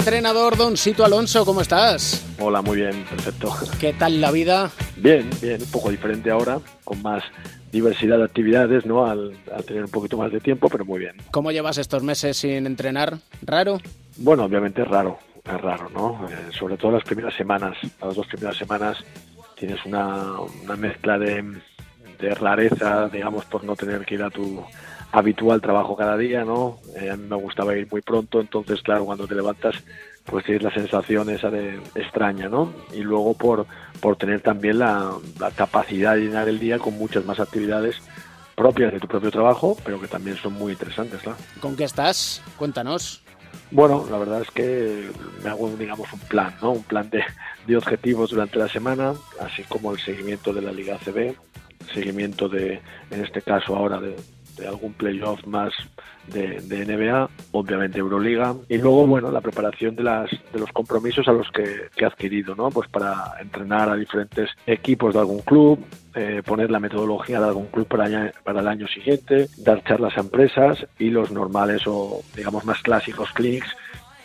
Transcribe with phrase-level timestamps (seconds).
[0.00, 2.24] Entrenador Don Sito Alonso, ¿cómo estás?
[2.38, 3.54] Hola, muy bien, perfecto.
[3.78, 4.70] ¿Qué tal la vida?
[4.96, 7.22] Bien, bien, un poco diferente ahora, con más
[7.70, 9.04] diversidad de actividades, ¿no?
[9.04, 11.16] Al, tener un poquito más de tiempo, pero muy bien.
[11.30, 13.18] ¿Cómo llevas estos meses sin entrenar?
[13.42, 13.78] ¿Raro?
[14.16, 16.26] Bueno, obviamente es raro, es raro, ¿no?
[16.30, 18.96] Eh, sobre todo las primeras semanas, las dos primeras semanas
[19.54, 21.60] tienes una, una mezcla de,
[22.18, 24.64] de rareza, digamos, por no tener que ir a tu
[25.12, 26.78] habitual trabajo cada día, ¿no?
[26.96, 29.76] Eh, a mí me gustaba ir muy pronto, entonces, claro, cuando te levantas,
[30.24, 32.72] pues tienes la sensación esa de extraña, ¿no?
[32.92, 33.66] Y luego por,
[34.00, 38.00] por tener también la, la capacidad de llenar el día con muchas más actividades
[38.54, 41.34] propias de tu propio trabajo, pero que también son muy interesantes, ¿no?
[41.60, 42.42] ¿Con qué estás?
[42.56, 43.22] Cuéntanos.
[43.72, 45.10] Bueno, la verdad es que
[45.42, 46.72] me hago, digamos, un plan, ¿no?
[46.72, 47.24] Un plan de,
[47.66, 51.34] de objetivos durante la semana, así como el seguimiento de la Liga ACB,
[51.92, 54.16] seguimiento de, en este caso ahora, de,
[54.60, 55.72] de algún playoff más
[56.28, 61.32] de, NBA, obviamente Euroliga, y luego, bueno, la preparación de, las, de los compromisos a
[61.32, 62.70] los que, he adquirido, ¿no?
[62.70, 67.66] Pues para entrenar a diferentes equipos de algún club, eh, poner la metodología de algún
[67.66, 72.64] club para, para el año siguiente, dar charlas a empresas y los normales o, digamos,
[72.64, 73.74] más clásicos clics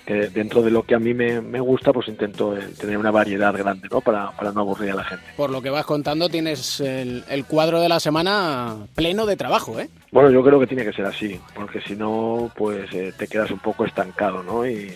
[0.06, 3.54] que dentro de lo que a mí me, gusta, pues intento eh, tener una variedad
[3.56, 4.02] grande, ¿no?
[4.02, 5.26] Para, para, no aburrir a la gente.
[5.36, 9.80] Por lo que vas contando, tienes el, el, cuadro de la semana pleno de trabajo,
[9.80, 9.90] ¿eh?
[10.12, 13.52] Bueno, yo creo que tiene que ser así, porque si no, pues eh, te quedas
[13.52, 14.66] un poco estancado, ¿no?
[14.66, 14.96] Y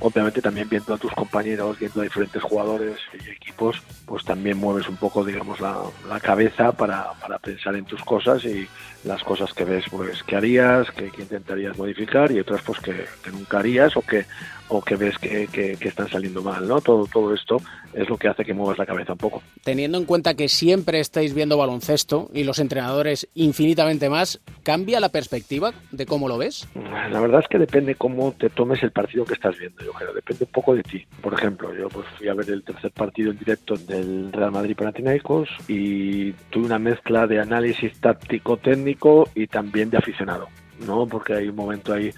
[0.00, 4.88] obviamente también viendo a tus compañeros, viendo a diferentes jugadores y equipos, pues también mueves
[4.88, 5.80] un poco, digamos, la,
[6.20, 8.68] cabeza para, para, pensar en tus cosas y
[9.04, 13.06] las cosas que ves, pues, que harías, que, que intentarías modificar y otras, pues, que
[13.30, 14.26] nunca harías o que
[14.70, 16.80] o que ves que, que, están saliendo mal, ¿no?
[16.80, 17.56] Todo, todo esto
[17.92, 19.42] es lo que hace que muevas la cabeza un poco.
[19.64, 25.08] Teniendo en cuenta que siempre estáis viendo baloncesto y los entrenadores infinitamente más, ¿cambia la
[25.08, 26.68] perspectiva de cómo lo ves?
[27.10, 30.14] La verdad es que depende cómo te tomes el partido que estás viendo, yo creo,
[30.14, 31.04] depende un poco de ti.
[31.20, 34.76] Por ejemplo, yo pues fui a ver el tercer partido en directo del Real Madrid
[34.76, 40.48] Panathinaikos y tuve una mezcla de análisis táctico técnico y también de aficionado.
[40.86, 41.06] ¿No?
[41.06, 42.12] Porque hay un momento ahí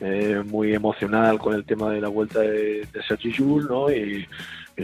[0.00, 3.90] eh, muy emocional con el tema de la vuelta de, de Jules, ¿no?
[3.90, 4.26] Y,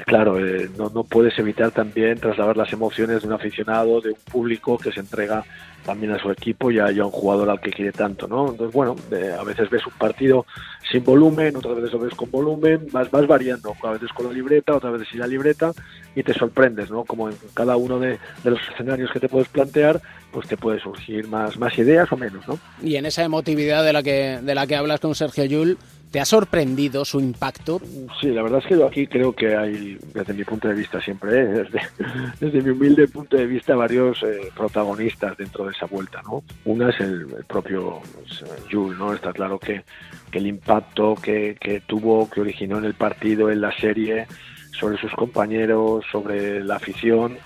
[0.06, 4.18] claro, eh, no, no puedes evitar también trasladar las emociones de un aficionado, de un
[4.30, 5.44] público que se entrega
[5.84, 8.50] también a su equipo y a, un jugador al que quiere tanto, ¿no?
[8.50, 8.96] Entonces, bueno,
[9.38, 10.46] a veces ves un partido
[10.90, 14.32] sin volumen, otras veces lo ves con volumen, vas, vas variando, a veces con la
[14.32, 15.72] libreta, otras veces sin la libreta,
[16.14, 17.04] y te sorprendes, ¿no?
[17.04, 20.00] Como en cada uno de, los escenarios que te puedes plantear,
[20.32, 22.58] pues te puede surgir más, más ideas o menos, ¿no?
[22.82, 25.78] Y en esa emotividad de la que, de la que hablas con Sergio Yul,
[26.10, 27.80] ¿Te ha sorprendido su impacto?
[28.20, 31.00] Sí, la verdad es que yo aquí creo que hay, desde mi punto de vista
[31.02, 31.46] siempre, ¿eh?
[31.46, 31.80] desde,
[32.40, 36.42] desde, mi humilde punto de vista, varios eh, protagonistas dentro de esa vuelta, ¿no?
[36.64, 39.12] Una es el, propio pues, Jules, ¿no?
[39.12, 39.82] Está claro que,
[40.30, 44.26] que el impacto que, que, tuvo, que originó en el partido, en la serie,
[44.78, 47.36] sobre sus compañeros, sobre la afición,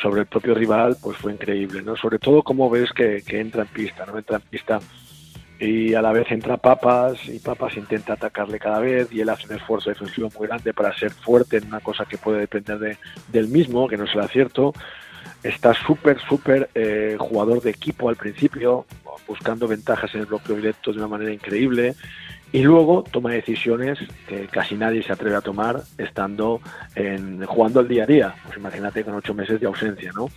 [0.00, 1.96] sobre el propio rival, pues fue increíble, ¿no?
[1.96, 4.16] Sobre todo cómo ves que, que entra en pista, ¿no?
[4.16, 4.78] Entra en pista
[5.62, 9.46] y a la vez entra Papas y Papas intenta atacarle cada vez y él hace
[9.46, 12.98] un esfuerzo defensivo muy grande para ser fuerte en una cosa que puede depender de,
[13.28, 14.74] del mismo, que no será cierto.
[15.44, 18.86] Está súper, súper eh, jugador de equipo al principio,
[19.28, 21.94] buscando ventajas en el bloqueo directo de una manera increíble
[22.50, 26.60] y luego toma decisiones que casi nadie se atreve a tomar estando
[26.96, 28.34] en, jugando el día a día.
[28.44, 30.28] Pues imagínate con ocho meses de ausencia, ¿no?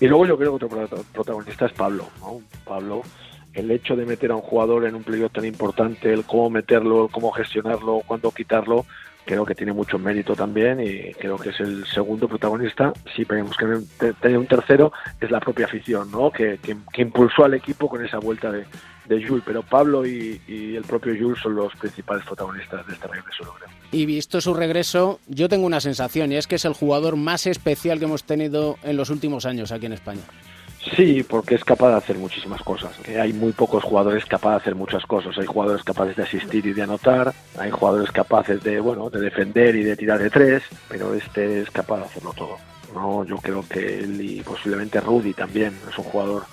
[0.00, 2.42] Y luego yo creo que otro protagonista es Pablo, ¿no?
[2.66, 3.02] Pablo
[3.56, 7.08] el hecho de meter a un jugador en un playoff tan importante, el cómo meterlo,
[7.10, 8.84] cómo gestionarlo, cuándo quitarlo,
[9.24, 12.92] creo que tiene mucho mérito también y creo que es el segundo protagonista.
[13.14, 16.30] Si tenemos que tener un tercero, es la propia afición, ¿no?
[16.30, 18.64] Que, que, impulsó al equipo con esa vuelta de,
[19.06, 19.42] de.
[19.44, 23.54] Pero Pablo y, y, el propio Jules son los principales protagonistas de este regreso.
[23.90, 27.46] Y visto su regreso, yo tengo una sensación y es que es el jugador más
[27.46, 30.22] especial que hemos tenido en los últimos años aquí en España.
[30.94, 32.92] Sí, porque es capaz de hacer muchísimas cosas.
[33.08, 35.36] Hay muy pocos jugadores capaces de hacer muchas cosas.
[35.36, 39.74] Hay jugadores capaces de asistir y de anotar, hay jugadores capaces de, bueno, de defender
[39.74, 42.56] y de tirar de tres, pero este es capaz de hacerlo todo.
[42.94, 46.44] No, yo creo que él y posiblemente Rudy también es un jugador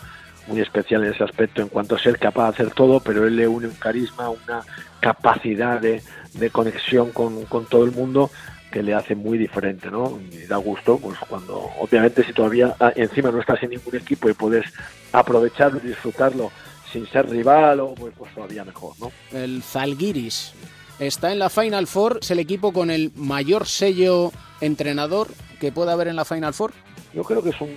[0.48, 3.36] muy especial en ese aspecto en cuanto a ser capaz de hacer todo, pero él
[3.36, 4.62] le une un carisma, una
[5.00, 6.02] capacidad de,
[6.34, 8.30] de conexión con, con todo el mundo
[8.74, 10.20] que le hace muy diferente, ¿no?
[10.32, 14.28] Y da gusto, pues cuando, obviamente, si todavía ah, encima no estás en ningún equipo
[14.30, 14.66] y puedes
[15.12, 16.52] aprovecharlo y disfrutarlo
[16.92, 19.12] sin ser rival, o pues, pues todavía mejor, ¿no?
[19.32, 20.54] El Zalgiris
[20.98, 25.28] está en la Final Four, es el equipo con el mayor sello entrenador
[25.60, 26.74] que pueda haber en la Final Four.
[27.14, 27.70] Yo creo que es un.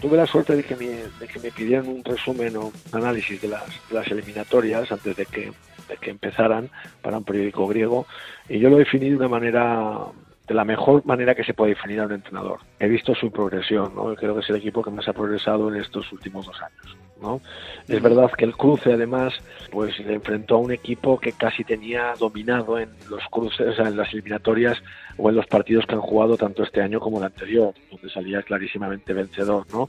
[0.00, 3.48] Tuve la suerte de que me, de que me pidieran un resumen o análisis de
[3.48, 5.52] las, de las eliminatorias antes de que
[5.88, 6.70] de que empezaran
[7.02, 8.06] para un periódico griego
[8.48, 10.06] y yo lo definí de una manera
[10.46, 12.60] de la mejor manera que se puede definir a un entrenador.
[12.78, 14.14] He visto su progresión, ¿no?
[14.14, 16.96] creo que es el equipo que más ha progresado en estos últimos dos años.
[17.20, 17.40] ¿no?
[17.88, 19.34] Es verdad que el cruce además
[19.70, 24.12] pues le enfrentó a un equipo que casi tenía dominado en los cruces, en las
[24.12, 24.80] eliminatorias
[25.18, 28.42] o en los partidos que han jugado tanto este año como el anterior, donde salía
[28.42, 29.88] clarísimamente vencedor, ¿no?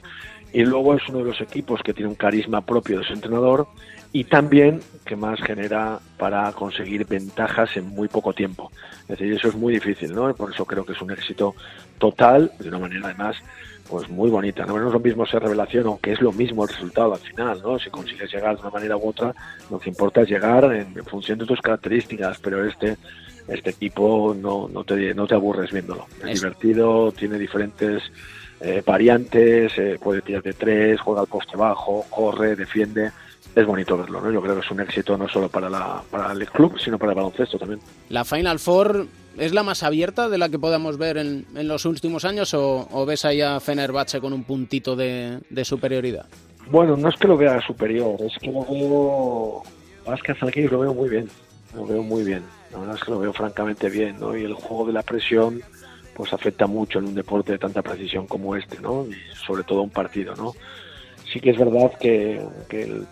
[0.52, 3.68] Y luego es uno de los equipos que tiene un carisma propio de su entrenador
[4.12, 8.70] y también que más genera para conseguir ventajas en muy poco tiempo.
[9.02, 10.34] Es decir, eso es muy difícil, ¿no?
[10.34, 11.54] Por eso creo que es un éxito
[11.98, 13.36] total, de una manera además
[13.88, 14.66] pues muy bonita.
[14.66, 17.78] No, es lo mismo ser revelación, aunque es lo mismo el resultado al final, ¿no?
[17.78, 19.34] Si consigues llegar de una manera u otra,
[19.70, 22.96] lo que importa es llegar en, función de tus características, pero este
[23.48, 26.06] este equipo no, no, te, no te aburres viéndolo.
[26.26, 28.02] Es, divertido, tiene diferentes
[28.60, 33.10] eh, variantes, eh, puede tirar de tres, juega al poste bajo, corre, defiende
[33.54, 34.30] es bonito verlo, ¿no?
[34.30, 37.12] Yo creo que es un éxito no solo para, la, para el club, sino para
[37.12, 37.80] el baloncesto también.
[38.08, 39.06] ¿La Final Four
[39.36, 43.06] es la más abierta de la que podamos ver en, en los últimos años o,
[43.06, 46.26] ves ahí a Fenerbahce con un puntito de, superioridad?
[46.70, 49.62] Bueno, no es que lo vea superior, es que lo veo...
[50.06, 51.28] Más que Zalgiris lo veo muy bien,
[51.74, 52.42] lo veo muy bien.
[52.72, 54.36] La verdad es que lo veo francamente bien, ¿no?
[54.36, 55.62] Y el juego de la presión
[56.14, 59.06] pues afecta mucho en un deporte de tanta precisión como este, ¿no?
[59.06, 60.52] Y sobre todo un partido, ¿no?
[61.32, 62.42] sí que es verdad que,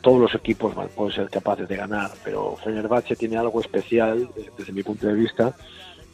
[0.01, 4.83] todos los equipos pueden ser capaces de ganar, pero Fenerbahce tiene algo especial desde mi
[4.83, 5.55] punto de vista,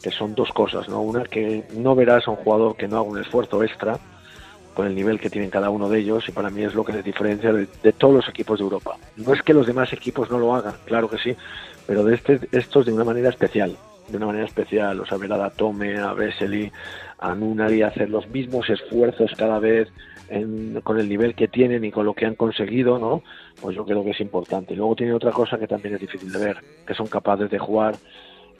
[0.02, 1.00] que son dos cosas, ¿no?
[1.00, 3.98] Una que no verás a un jugador que no haga un esfuerzo extra
[4.74, 6.92] con el nivel que tienen cada uno de ellos y para mí es lo que
[6.92, 8.96] les diferencia de, todos los equipos de Europa.
[9.16, 11.36] No es que los demás equipos no lo hagan, claro que sí,
[11.86, 13.76] pero de este, estos de una manera especial,
[14.08, 16.72] de una manera especial, o sea, ver a Tome, a Vesely,
[17.18, 19.88] a Nunari hacer los mismos esfuerzos cada vez,
[20.82, 23.22] con el nivel que tienen y con lo que han conseguido, ¿no?
[23.60, 24.74] Pues yo creo que es importante.
[24.74, 27.96] Luego tiene otra cosa que también es difícil de ver, que son capaces de jugar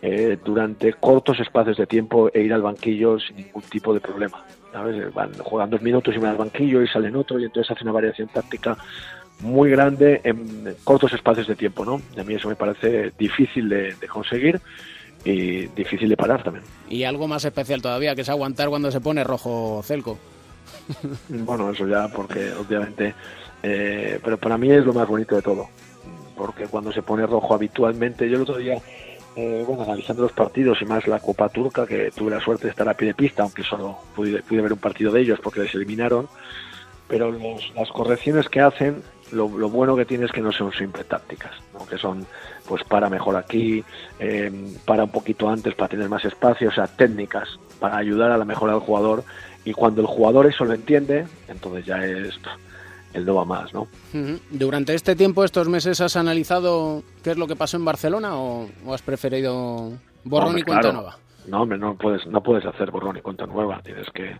[0.02, 4.44] eh, durante cortos espacios de tiempo e ir al banquillo sin ningún tipo de problema.
[4.72, 5.12] ¿Sabes?
[5.14, 7.92] Van, juegan dos minutos y van al banquillo y salen otro y entonces hace una
[7.92, 8.76] variación táctica
[9.40, 12.00] muy grande en cortos espacios de tiempo, ¿no?
[12.16, 14.60] a mí eso me parece difícil de, de conseguir
[15.24, 16.64] y difícil de parar también.
[16.88, 20.18] Y algo más especial todavía, que es aguantar cuando se pone rojo Celco.
[21.28, 23.14] bueno, eso ya, porque obviamente,
[23.62, 25.68] eh, pero para mí es lo más bonito de todo,
[26.36, 28.80] porque cuando se pone rojo habitualmente, yo el otro día,
[29.36, 32.70] eh, bueno, analizando los partidos y más la Copa Turca, que tuve la suerte de
[32.70, 35.60] estar a pie de pista, aunque solo pude, pude ver un partido de ellos porque
[35.60, 36.28] les eliminaron,
[37.08, 37.30] pero
[37.74, 39.02] las correcciones que hacen,
[39.32, 41.52] lo, bueno que tiene es que no son siempre tácticas,
[41.88, 42.26] que son
[42.66, 43.84] pues para mejor aquí,
[44.18, 44.50] eh,
[44.84, 48.44] para un poquito antes para tener más espacio, o sea, técnicas para ayudar a la
[48.44, 49.24] mejora del jugador.
[49.64, 52.38] Y cuando el jugador eso lo entiende, entonces ya es
[53.12, 53.88] el no va más, ¿no?
[54.50, 58.68] Durante este tiempo, estos meses, ¿has analizado qué es lo que pasó en Barcelona o,
[58.90, 59.92] has preferido
[60.24, 61.16] borrón y cuenta nueva?
[61.46, 63.80] No, hombre, no puedes, no puedes hacer borrón y cuenta nueva.
[63.82, 64.36] Tienes que,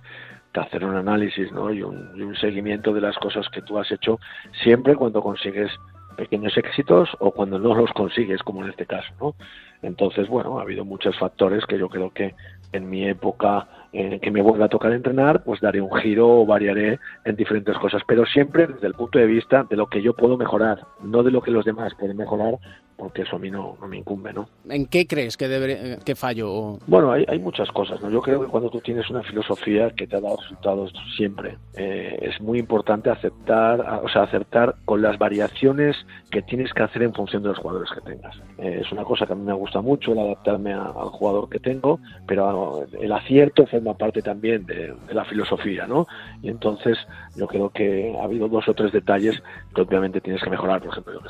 [0.55, 1.73] hacer un análisis ¿no?
[1.73, 4.21] y, un, y un seguimiento de las cosas que tú has hecho
[4.63, 5.71] siempre cuando consigues
[6.13, 9.35] pequeños éxitos o cuando no los consigues, como en este caso, ¿no?
[9.83, 12.35] Entonces, bueno, ha habido muchos factores que yo creo que
[12.73, 16.46] en mi época en que me vuelva a tocar entrenar, pues daré un giro o
[16.46, 20.15] variaré en diferentes cosas, pero siempre desde el punto de vista de lo que yo
[20.15, 22.58] puedo mejorar, no de lo que los demás pueden mejorar,
[23.03, 24.49] porque eso a mí no, me incumbe, ¿no?
[24.69, 26.79] ¿En qué crees que, debe, que fallo?
[26.87, 28.08] Bueno, hay, hay, muchas cosas, ¿no?
[28.11, 32.17] Yo creo que cuando tú tienes una filosofía que te ha dado resultados siempre, eh,
[32.22, 35.96] es muy importante aceptar, o sea, aceptar con las variaciones
[36.31, 38.37] que tienes que hacer en función de los jugadores que tengas.
[38.58, 41.58] Eh, es una cosa que a mí me gusta mucho, el adaptarme al jugador que
[41.58, 46.06] tengo, pero el acierto forma parte también de, la filosofía, ¿no?
[46.41, 46.96] Y entonces
[47.34, 49.43] yo creo que ha habido dos o tres detalles
[49.74, 50.81] que obviamente tienes que mejorar.
[50.81, 51.20] Por ejemplo,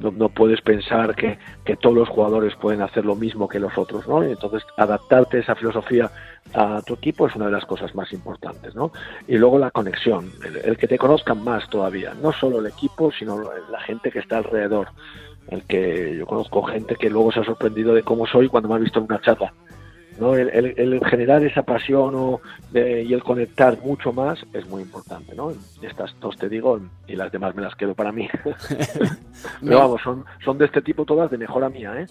[0.00, 1.38] no, no puedes pensar que,
[1.80, 4.22] todos los jugadores pueden hacer lo mismo que los otros, ¿no?
[4.26, 6.10] Y entonces adaptarte esa filosofía
[6.54, 8.92] a tu equipo es una de las cosas más importantes, ¿no?
[9.26, 10.30] Y luego la conexión,
[10.64, 13.38] el, que te conozcan más todavía, no solo el equipo, sino
[13.70, 14.88] la gente que está alrededor.
[15.48, 18.76] El que yo conozco gente que luego se ha sorprendido de cómo soy cuando me
[18.76, 19.52] ha visto en una charla
[20.18, 20.34] ¿no?
[20.34, 22.40] El, generar esa pasión o
[22.74, 25.52] y el conectar mucho más es muy importante, ¿no?
[25.82, 28.28] Estas dos te digo y las demás me las quedo para mí.
[29.60, 32.06] Pero vamos, son, son de este tipo todas de mejora mía, ¿eh?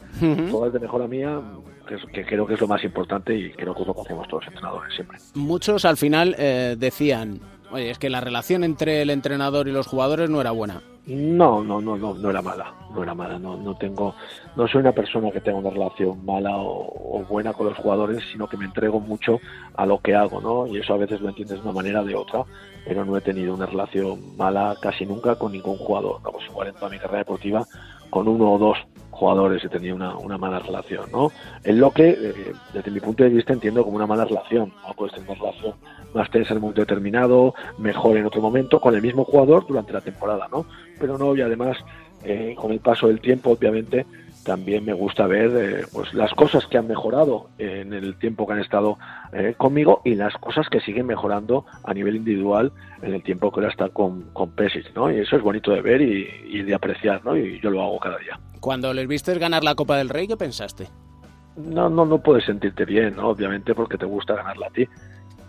[0.49, 1.41] Todas de mejora mía,
[1.87, 4.45] que, creo que es lo más importante y creo que es lo que hacemos todos
[4.45, 5.17] los entrenadores siempre.
[5.35, 7.39] Muchos al final eh, decían,
[7.71, 10.81] oye, es que la relación entre el entrenador y los jugadores no era buena.
[11.07, 14.13] No, no, no, no, no era mala, no era mala, no, no tengo,
[14.55, 18.47] no soy una persona que tenga una relación mala o, buena con los jugadores, sino
[18.47, 19.39] que me entrego mucho
[19.75, 20.67] a lo que hago, ¿no?
[20.67, 22.43] Y eso a veces lo entiendes de una manera o de otra,
[22.85, 26.75] pero no he tenido una relación mala casi nunca con ningún jugador, vamos, igual en
[26.75, 27.65] toda mi carrera deportiva
[28.11, 28.77] con uno o dos
[29.21, 31.31] jugadores he tenido una, una mala relación, ¿no?
[31.63, 34.93] En lo que, eh, desde mi punto de vista, entiendo como una mala relación, ¿no?
[34.95, 35.75] Puedes tener una relación
[36.15, 39.93] más tensa en un momento determinado, mejor en otro momento, con el mismo jugador durante
[39.93, 40.65] la temporada, ¿no?
[40.99, 41.77] Pero no, y además,
[42.23, 44.07] eh, con el paso del tiempo, obviamente,
[44.43, 48.53] también me gusta ver eh, pues las cosas que han mejorado en el tiempo que
[48.53, 48.97] han estado
[49.33, 52.71] eh, conmigo y las cosas que siguen mejorando a nivel individual
[53.01, 55.11] en el tiempo que ahora está con, con Pesic, ¿no?
[55.11, 57.35] Y eso es bonito de ver y, y, de apreciar, ¿no?
[57.35, 58.39] Y yo lo hago cada día.
[58.59, 60.87] Cuando les viste ganar la Copa del Rey, ¿qué pensaste?
[61.55, 63.29] No, no, no puedes sentirte bien, ¿no?
[63.29, 64.87] Obviamente porque te gusta ganarla a ti.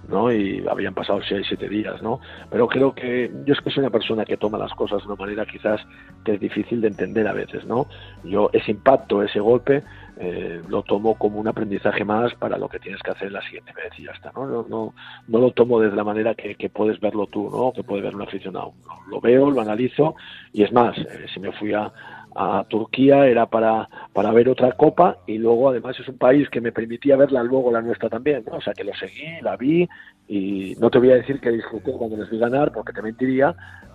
[0.08, 0.32] ¿No?
[0.32, 2.20] Y habían pasado seis, siete días, ¿no?
[2.50, 5.16] Pero creo que yo es que soy una persona que toma las cosas de una
[5.16, 5.80] manera quizás
[6.24, 7.86] que es difícil de entender a veces, ¿no?
[8.24, 9.82] Yo ese impacto, ese golpe,
[10.18, 13.72] eh, lo tomo como un aprendizaje más para lo que tienes que hacer la siguiente
[13.72, 14.46] vez y ya está, ¿no?
[14.46, 14.94] No,
[15.26, 17.72] no, lo tomo desde la manera que, que, puedes verlo tú, ¿no?
[17.72, 18.74] Que puede ver un aficionado.
[19.08, 20.14] Lo veo, lo analizo
[20.52, 21.92] y es más, eh, si me fui a,
[22.34, 26.60] a Turquía era para, para ver otra copa y luego además es un país que
[26.60, 28.56] me permitía verla luego la nuestra también, ¿no?
[28.56, 29.88] o sea que lo seguí, la vi
[30.28, 33.54] y no te voy a decir que disfruté cuando les vi ganar porque te mentiría,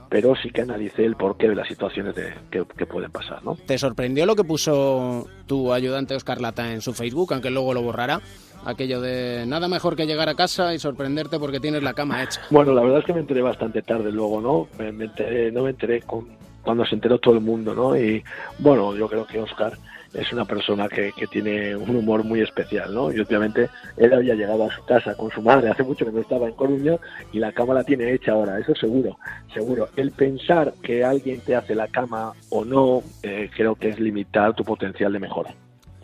[0.09, 3.43] pero sí que analicé el porqué de las situaciones de, que, que, pueden pasar.
[3.43, 3.57] ¿no?
[3.65, 7.81] ¿Te sorprendió lo que puso tu ayudante Oscar Lata en su Facebook, aunque luego lo
[7.81, 8.21] borrará?
[8.65, 12.41] Aquello de nada mejor que llegar a casa y sorprenderte porque tienes la cama hecha.
[12.49, 14.67] Bueno, la verdad es que me enteré bastante tarde luego, ¿no?
[14.77, 16.27] Me, me enteré, no me enteré con,
[16.67, 17.95] cuando se enteró todo el mundo, ¿no?
[17.95, 18.21] Y
[18.59, 19.71] bueno, yo creo que Oscar
[20.13, 23.09] es una persona que, tiene un humor muy especial, ¿no?
[23.09, 26.19] Y obviamente él había llegado a su casa con su madre hace mucho que no
[26.19, 26.97] estaba en Coruña
[27.31, 29.17] y la cama la tiene hecha ahora, eso seguro,
[29.53, 29.87] seguro.
[29.95, 34.53] El pensar que alguien te hace la cama o no, eh, creo que es limitar
[34.53, 35.55] tu potencial de mejora.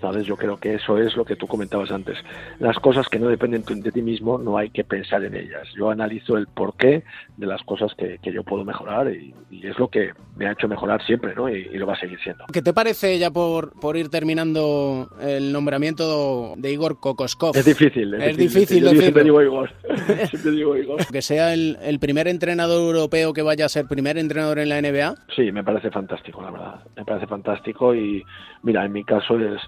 [0.03, 0.25] ¿Sabes?
[0.25, 2.17] Yo creo que eso es lo que tú comentabas antes.
[2.59, 5.65] Las cosas que no dependen de ti mismo no hay que pensar en ellas.
[5.77, 7.05] Yo analizo el porqué
[7.37, 10.51] de las cosas que, que yo puedo mejorar y, y, es lo que me ha
[10.51, 11.47] hecho mejorar siempre, ¿no?
[11.47, 12.43] Y, y, lo va a seguir siendo.
[12.51, 17.55] ¿Qué te parece ya por, por ir terminando el nombramiento de Igor Kokoskov?
[17.55, 18.13] Es difícil.
[18.15, 19.69] Es, es difícil, difícil siempre digo Igor.
[20.29, 21.05] siempre digo Igor.
[21.07, 24.81] Que sea el, el primer entrenador europeo que vaya a ser primer entrenador en la
[24.81, 25.15] NBA.
[25.33, 26.83] Sí, me parece fantástico, la verdad.
[26.97, 28.21] Me parece fantástico y
[28.63, 29.61] mira, en mi caso es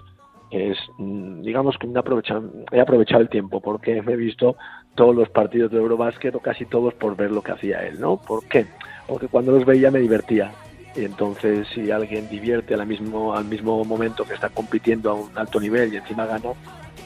[0.50, 4.56] es, digamos que me he aprovechado, he aprovechado el tiempo porque me he visto
[4.94, 8.16] todos los partidos de Eurobásquet o casi todos por ver lo que hacía él, ¿no?
[8.16, 8.66] ¿Por qué?
[9.06, 10.52] Porque cuando los veía me divertía.
[10.94, 15.30] Y entonces si alguien divierte al mismo, al mismo momento que está compitiendo a un
[15.36, 16.52] alto nivel y encima gana,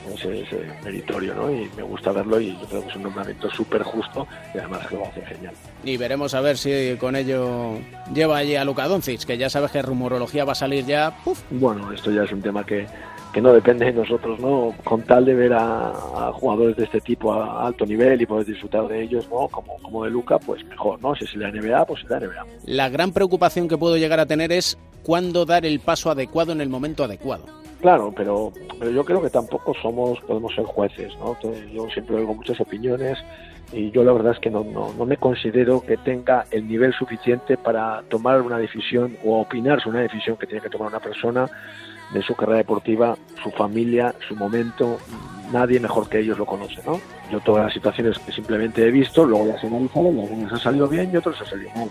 [0.09, 1.51] es eh, meritorio, ¿no?
[1.51, 4.87] Y me gusta verlo y yo creo que es un nombramiento súper justo y además
[4.87, 5.55] que lo hace genial.
[5.85, 7.79] Y veremos a ver si con ello
[8.13, 11.17] lleva allí a Luka Doncic, que ya sabes que rumorología va a salir ya.
[11.25, 11.41] ¡puf!
[11.51, 12.87] Bueno, esto ya es un tema que,
[13.33, 14.75] que no depende de nosotros, ¿no?
[14.85, 18.47] Con tal de ver a, a, jugadores de este tipo a alto nivel y poder
[18.47, 19.49] disfrutar de ellos, ¿no?
[19.49, 21.15] Como, como de Luca, pues mejor, ¿no?
[21.15, 22.47] Si es la NBA, pues es la NBA.
[22.67, 26.61] La gran preocupación que puedo llegar a tener es cuándo dar el paso adecuado en
[26.61, 27.60] el momento adecuado.
[27.81, 31.37] Claro, pero, pero yo creo que tampoco somos, podemos ser jueces, ¿no?
[31.73, 33.19] Yo siempre oigo muchas opiniones
[33.73, 36.93] y yo la verdad es que no, no, no, me considero que tenga el nivel
[36.93, 41.01] suficiente para tomar una decisión o opinar sobre una decisión que tiene que tomar una
[41.01, 41.49] persona
[42.13, 44.99] de su carrera deportiva, su familia, su momento,
[45.53, 47.01] nadie mejor que ellos lo conoce, ¿no?
[47.31, 50.59] Yo todas las situaciones que simplemente he visto, luego las he analizado, y algunas han
[50.59, 51.89] salido bien y otras han salido mal,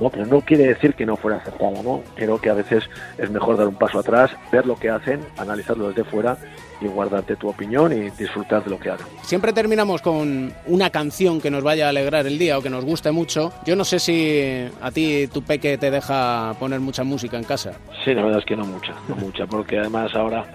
[0.00, 0.10] ¿no?
[0.10, 2.02] Pero no quiere decir que no fuera acertada, ¿no?
[2.14, 2.84] Creo que a veces
[3.18, 6.38] es mejor dar un paso atrás, ver lo que hacen, analizarlo desde fuera
[6.80, 9.06] y guardarte tu opinión y disfrutar de lo que hacen.
[9.22, 12.84] Siempre terminamos con una canción que nos vaya a alegrar el día o que nos
[12.84, 13.52] guste mucho.
[13.66, 17.72] Yo no sé si a ti tu peque te deja poner mucha música en casa.
[18.04, 20.46] Sí, la verdad es que no mucha, no mucha, porque además ahora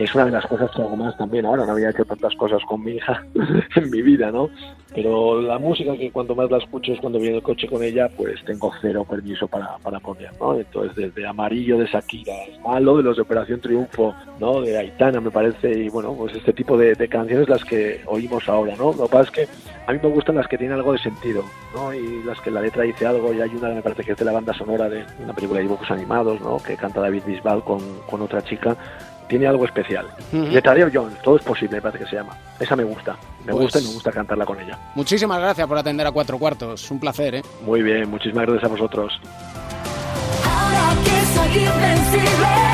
[0.00, 2.34] que es una de las cosas que hago más también ahora, no había hecho tantas
[2.36, 3.22] cosas con mi hija
[3.76, 4.48] en mi vida, ¿no?
[4.94, 8.08] Pero la música que cuanto más la escucho es cuando viene el coche con ella,
[8.16, 10.58] pues tengo cero permiso para, para poner, ¿no?
[10.58, 12.32] Entonces desde Amarillo de Shakira,
[12.66, 14.62] Malo de los de Operación Triunfo, ¿no?
[14.62, 18.48] De Aitana me parece, y bueno, pues este tipo de, de canciones las que oímos
[18.48, 18.94] ahora, ¿no?
[18.94, 19.48] Lo que pasa es que
[19.86, 21.92] a mí me gustan las que tienen algo de sentido, ¿no?
[21.92, 24.18] Y las que la letra dice algo, y hay una que me parece que es
[24.18, 26.56] de la banda sonora de una película de dibujos animados, ¿no?
[26.56, 28.76] Que canta David Bisbal con, con otra chica,
[29.30, 30.06] tiene algo especial.
[30.32, 30.50] Uh -huh.
[30.50, 32.36] De Tadeo Jones, todo es posible, me parece que se llama.
[32.58, 34.76] Esa me gusta, me pues, gusta y me gusta cantarla con ella.
[34.94, 37.42] Muchísimas gracias por atender a cuatro cuartos, un placer, ¿eh?
[37.64, 39.20] Muy bien, muchísimas gracias a vosotros.
[40.44, 42.69] Ahora que soy invencible.